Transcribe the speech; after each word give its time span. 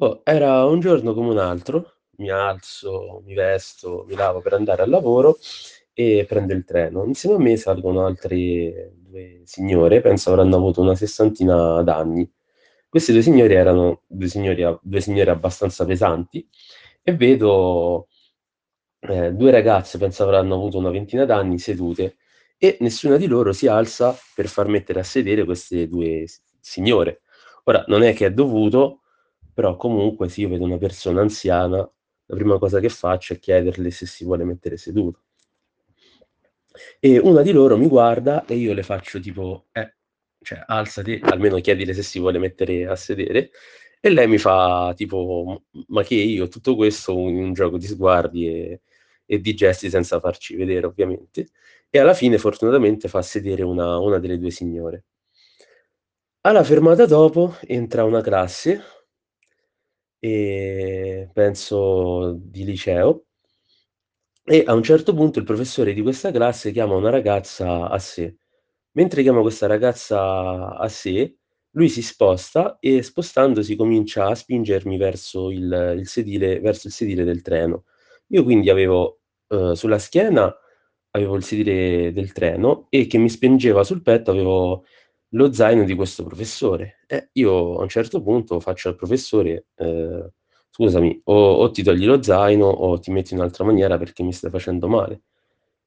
Oh, 0.00 0.20
era 0.24 0.62
un 0.66 0.78
giorno 0.80 1.14
come 1.14 1.30
un 1.30 1.38
altro, 1.38 2.00
mi 2.18 2.28
alzo, 2.30 3.22
mi 3.24 3.32
vesto, 3.32 4.04
mi 4.06 4.14
lavo 4.14 4.42
per 4.42 4.52
andare 4.52 4.82
al 4.82 4.90
lavoro 4.90 5.38
e 5.94 6.26
prendo 6.28 6.52
il 6.52 6.64
treno. 6.64 7.04
Insieme 7.04 7.36
a 7.36 7.38
me 7.38 7.56
salgono 7.56 8.04
altre 8.04 8.92
2 8.94 9.40
signore, 9.44 10.02
penso 10.02 10.28
avranno 10.30 10.56
avuto 10.56 10.82
una 10.82 10.94
sessantina 10.94 11.80
d'anni. 11.82 12.30
Queste 12.90 13.12
2 13.12 13.22
signore 13.22 13.54
erano 13.54 14.02
2 14.06 14.28
signori 14.28 14.62
a 14.64 14.78
2 14.82 15.00
signore 15.00 15.30
abbastanza 15.30 15.86
pesanti 15.86 16.46
e 17.02 17.14
vedo, 17.16 18.08
ehm, 19.00 19.30
2 19.30 19.50
ragazze, 19.50 19.98
penso 19.98 20.24
avranno 20.24 20.54
avuto 20.56 20.78
una 20.78 20.90
ventina 20.90 21.24
d'anni, 21.24 21.58
sedute 21.58 22.16
e 22.58 22.76
nessuna 22.80 23.16
di 23.16 23.26
loro 23.26 23.52
si 23.52 23.66
alza 23.66 24.16
per 24.34 24.48
far 24.48 24.68
mettere 24.68 25.00
a 25.00 25.02
sedere 25.04 25.44
queste 25.44 25.88
2 25.88 26.24
s 26.26 26.42
signore. 26.60 27.22
Ora, 27.64 27.84
non 27.88 28.02
è 28.02 28.14
che 28.14 28.26
è 28.26 28.32
dovuto, 28.32 29.02
però 29.56 29.76
comunque 29.76 30.28
se 30.28 30.42
io 30.42 30.50
vedo 30.50 30.64
una 30.64 30.76
persona 30.78 31.22
anziana, 31.22 31.78
la 31.78 32.34
prima 32.36 32.58
cosa 32.58 32.78
che 32.80 32.90
faccio 32.90 33.32
è 33.34 33.38
chiederle 33.38 33.90
se 33.90 34.04
si 34.06 34.24
vuole 34.26 34.44
mettere 34.44 34.76
seduta. 34.76 35.18
E 37.00 37.18
una 37.18 37.42
di 37.42 37.52
loro 37.52 37.76
mi 37.76 37.88
guarda 37.88 38.44
e 38.46 38.54
io 38.56 38.72
le 38.74 38.82
faccio 38.82 39.20
tipo: 39.20 39.66
"Eh, 39.72 39.94
cioè 40.42 40.62
alzati, 40.66 41.18
almeno 41.22 41.58
chiedile 41.60 41.92
se 41.94 42.02
si 42.02 42.18
vuole 42.18 42.38
mettere 42.38 42.86
a 42.86 42.96
sedere." 42.96 43.50
E 44.00 44.08
lei 44.10 44.26
mi 44.28 44.38
fa 44.38 44.92
tipo: 44.96 45.62
"M 45.72 45.84
ma 45.88 46.02
che?" 46.02 46.14
Io 46.14 46.48
tutto 46.48 46.74
questo 46.76 47.12
in 47.12 47.36
un 47.36 47.52
gioco 47.52 47.78
di 47.78 47.86
sguardi 47.86 48.48
e 48.48 48.80
e 49.28 49.40
di 49.40 49.54
gesti 49.54 49.90
senza 49.90 50.20
farci 50.20 50.54
vedere 50.54 50.86
ovviamente, 50.86 51.48
e 51.90 51.98
alla 51.98 52.14
fine 52.14 52.38
fortunatamente 52.38 53.08
fa 53.08 53.22
sedere 53.22 53.64
una 53.64 53.98
una 53.98 54.18
delle 54.20 54.38
2 54.38 54.50
signore. 54.52 55.02
Alla 56.44 56.62
fermata 56.62 57.06
dopo 57.06 57.56
entra 57.66 58.04
una 58.04 58.20
classe 58.20 58.80
ehm, 60.26 61.30
penso 61.32 62.32
di 62.40 62.64
liceo 62.64 63.24
e 64.48 64.62
a 64.66 64.74
un 64.74 64.82
certo 64.82 65.12
punto 65.14 65.38
il 65.38 65.44
professore 65.44 65.92
di 65.92 66.02
questa 66.02 66.30
classe 66.30 66.70
chiama 66.70 66.94
una 66.94 67.10
ragazza 67.10 67.88
a 67.88 67.98
sé. 67.98 68.36
Mentre 68.92 69.22
chiama 69.22 69.40
questa 69.40 69.66
ragazza 69.66 70.76
a 70.76 70.88
sé, 70.88 71.36
lui 71.72 71.88
si 71.88 72.00
sposta 72.02 72.78
e 72.80 73.02
spostandosi 73.02 73.76
comincia 73.76 74.26
a 74.26 74.34
spingermi 74.34 74.96
verso 74.96 75.50
il 75.50 75.94
il 75.98 76.06
sedile 76.08 76.60
verso 76.60 76.86
il 76.86 76.92
sedile 76.92 77.24
del 77.24 77.42
treno. 77.42 77.84
Io 78.28 78.42
quindi 78.44 78.70
avevo, 78.70 79.20
uhm, 79.48 79.72
sulla 79.72 79.98
schiena 79.98 80.54
avevo 81.10 81.36
il 81.36 81.44
sedile 81.44 82.12
del 82.12 82.32
treno 82.32 82.86
e 82.90 83.06
che 83.06 83.18
mi 83.18 83.28
spingeva 83.28 83.84
sul 83.84 84.02
petto 84.02 84.30
avevo 84.30 84.84
lo 85.30 85.52
zaino 85.52 85.84
di 85.84 85.94
questo 85.94 86.24
professore. 86.24 86.95
Eh, 87.10 87.28
io 87.34 87.78
a 87.78 87.82
un 87.82 87.88
certo 87.88 88.20
punto 88.22 88.58
faccio 88.60 88.88
al 88.88 88.96
professore: 88.96 89.66
"Ehm, 89.76 90.28
scusami, 90.70 91.20
o 91.24 91.34
o 91.34 91.70
ti 91.70 91.82
togli 91.84 92.04
lo 92.04 92.20
zaino 92.22 92.66
o 92.66 92.98
ti 92.98 93.10
metti 93.12 93.32
in 93.34 93.38
un'altra 93.40 93.64
maniera 93.64 93.96
perché 93.98 94.22
mi 94.24 94.32
stai 94.32 94.50
facendo 94.50 94.88
male." 94.88 95.22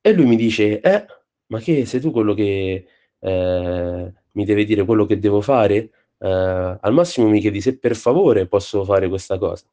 E 0.00 0.12
lui 0.12 0.26
mi 0.26 0.36
dice: 0.36 0.80
"Eh, 0.80 1.04
ma 1.48 1.58
che 1.60 1.84
sei 1.86 2.00
tu 2.00 2.10
quello 2.12 2.32
che, 2.34 2.86
ehm, 3.20 4.12
mi 4.32 4.44
deve 4.44 4.64
dire 4.64 4.84
quello 4.84 5.04
che 5.06 5.18
devo 5.18 5.40
fare? 5.42 5.90
Ehm, 6.18 6.78
al 6.80 6.92
massimo 6.94 7.28
mi 7.28 7.40
chiedi 7.40 7.60
se 7.60 7.78
per 7.78 7.94
favore 7.96 8.46
posso 8.48 8.82
fare 8.84 9.08
questa 9.08 9.38
cosa." 9.38 9.66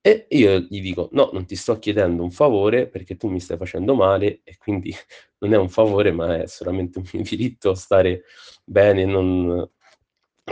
E 0.00 0.26
io 0.30 0.58
gli 0.60 0.80
dico: 0.80 1.08
"No, 1.12 1.30
non 1.32 1.44
ti 1.46 1.56
sto 1.56 1.78
chiedendo 1.78 2.22
un 2.22 2.30
favore 2.30 2.86
perché 2.88 3.16
tu 3.16 3.28
mi 3.28 3.40
stai 3.40 3.56
facendo 3.56 3.94
male 3.94 4.40
e 4.44 4.56
quindi 4.56 4.92
non 5.40 5.52
è 5.52 5.56
un 5.56 5.68
favore, 5.68 6.12
ma 6.12 6.42
è 6.42 6.46
solamente 6.46 6.98
un 6.98 7.04
mio 7.12 7.22
diritto 7.22 7.74
stare 7.74 8.22
bene 8.64 9.02
e 9.02 9.06
non 9.06 9.68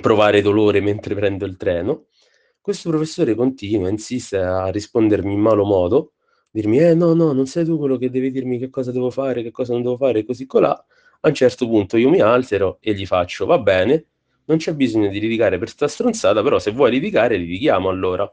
provare 0.01 0.43
dolore 0.43 0.81
mentre 0.81 1.15
prendo 1.15 1.45
il 1.47 1.57
treno." 1.57 2.07
Questo 2.61 2.89
professore 2.91 3.35
continua, 3.35 3.89
insiste 3.89 4.39
a 4.39 4.69
rispondermi 4.69 5.33
in 5.33 5.41
malo 5.41 5.65
modo, 5.65 6.13
dirmi: 6.51 6.79
"Eh, 6.81 6.95
no, 6.95 7.15
no, 7.15 7.33
non 7.33 7.47
sei 7.47 7.65
tu 7.65 7.79
quello 7.79 7.97
che 7.97 8.11
devi 8.11 8.31
dirmi 8.31 8.59
che 8.59 8.71
cosa 8.71 8.91
devo 8.93 9.11
fare, 9.11 9.43
che 9.43 9.51
cosa 9.53 9.73
non 9.73 9.83
devo 9.83 9.97
fare", 9.97 10.25
così 10.25 10.47
colà. 10.47 10.73
A 11.21 11.29
un 11.29 11.35
certo 11.35 11.67
punto 11.69 11.97
io 11.97 12.11
mi 12.11 12.21
altero 12.21 12.79
e 12.81 12.95
gli 12.95 13.07
faccio: 13.07 13.47
"Va 13.47 13.59
bene, 13.59 14.07
non 14.47 14.59
c'è 14.59 14.75
bisogno 14.75 15.09
di 15.09 15.21
litigare 15.21 15.59
per 15.59 15.69
'sta 15.69 15.89
stronzata, 15.89 16.43
però 16.43 16.59
se 16.59 16.73
vuoi 16.73 16.91
litigare 16.91 17.37
litighiamo 17.37 17.89
allora." 17.89 18.31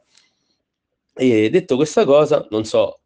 E 1.15 1.49
detto 1.49 1.75
questa 1.75 2.05
cosa, 2.05 2.45
non 2.49 2.65
so, 2.65 3.01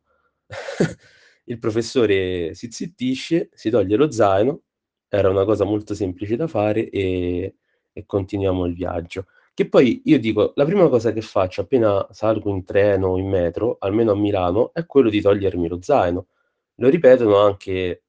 il 1.45 1.59
professore 1.59 2.53
si 2.53 2.69
zittisce, 2.71 3.49
si 3.53 3.69
toglie 3.69 3.95
lo 3.97 4.11
zaino, 4.11 4.61
era 5.09 5.29
una 5.29 5.43
cosa 5.45 5.65
molto 5.65 5.93
semplice 5.93 6.35
da 6.37 6.47
fare 6.47 6.89
e 6.89 7.55
e 7.97 8.05
continuiamo 8.05 8.65
il 8.65 8.73
viaggio. 8.73 9.25
Che 9.53 9.67
poi 9.69 10.01
io 10.05 10.19
dico, 10.19 10.51
la 10.55 10.65
prima 10.65 10.87
cosa 10.89 11.11
che 11.11 11.21
faccio 11.21 11.61
appena 11.61 12.05
salgo 12.11 12.49
in 12.51 12.63
treno 12.63 13.07
o 13.09 13.17
in 13.17 13.27
metro, 13.27 13.77
almeno 13.79 14.11
a 14.11 14.15
Milano, 14.15 14.71
è 14.73 14.85
quello 14.85 15.09
di 15.09 15.19
togliermi 15.21 15.67
lo 15.67 15.81
zaino. 15.81 16.27
Lo 16.75 16.89
ripetono 16.89 17.37
anche 17.37 18.03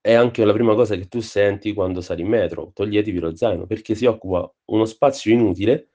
è 0.00 0.12
anche 0.12 0.44
la 0.44 0.52
prima 0.52 0.74
cosa 0.74 0.96
che 0.96 1.08
tu 1.08 1.20
senti 1.20 1.74
quando 1.74 2.00
sali 2.00 2.22
in 2.22 2.28
metro: 2.28 2.70
"Toglietevi 2.74 3.18
lo 3.18 3.36
zaino", 3.36 3.66
perché 3.66 3.94
si 3.94 4.06
occupa 4.06 4.50
uno 4.66 4.84
spazio 4.84 5.32
inutile 5.32 5.90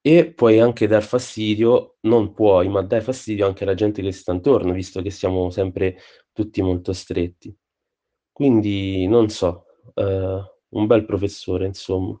e 0.00 0.32
puoi 0.32 0.60
anche 0.60 0.86
dar 0.86 1.02
fastidio 1.02 1.96
non 2.02 2.32
puoi, 2.32 2.68
ma 2.68 2.82
dai 2.82 3.00
fastidio 3.00 3.46
anche 3.46 3.64
alla 3.64 3.74
gente 3.74 4.00
che 4.02 4.12
sta 4.12 4.32
intorno, 4.32 4.72
visto 4.72 5.02
che 5.02 5.10
siamo 5.10 5.50
sempre 5.50 5.96
tutti 6.32 6.62
molto 6.62 6.92
stretti. 6.92 7.54
Quindi 8.32 9.06
non 9.08 9.28
so, 9.30 9.66
ehm, 9.94 10.44
un 10.72 10.86
bel 10.86 11.04
professore 11.04 11.66
insomma. 11.66 12.18